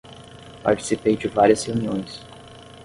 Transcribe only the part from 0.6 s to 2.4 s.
Participei de várias reuniões